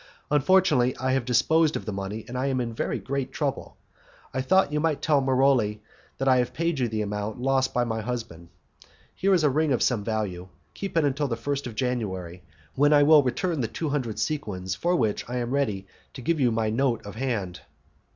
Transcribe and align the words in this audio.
Unfortunately 0.31 0.97
I 0.97 1.11
have 1.11 1.25
disposed 1.25 1.75
of 1.75 1.85
the 1.85 1.93
money, 1.93 2.25
and 2.27 2.35
I 2.35 2.47
am 2.47 2.59
in 2.59 2.73
great 2.73 3.31
trouble. 3.31 3.77
I 4.33 4.41
thought 4.41 4.73
you 4.73 4.79
might 4.79 4.99
tell 4.99 5.21
Maroli 5.21 5.79
that 6.17 6.27
I 6.27 6.37
have 6.37 6.55
paid 6.55 6.79
you 6.79 6.87
the 6.87 7.03
amount 7.03 7.39
lost 7.39 7.71
by 7.71 7.83
my 7.83 8.01
husband. 8.01 8.49
Here 9.13 9.31
is 9.31 9.43
a 9.43 9.49
ring 9.51 9.71
of 9.71 9.83
some 9.83 10.03
value; 10.03 10.47
keep 10.73 10.97
it 10.97 11.05
until 11.05 11.27
the 11.27 11.37
1st 11.37 11.67
of 11.67 11.75
January, 11.75 12.41
when 12.73 12.93
I 12.93 13.03
will 13.03 13.21
return 13.21 13.61
the 13.61 13.67
two 13.67 13.89
hundred 13.89 14.17
sequins 14.17 14.73
for 14.73 14.95
which 14.95 15.23
I 15.29 15.37
am 15.37 15.51
ready 15.51 15.85
to 16.15 16.21
give 16.23 16.39
you 16.39 16.51
my 16.51 16.71
note 16.71 17.05
of 17.05 17.13
hand." 17.13 17.59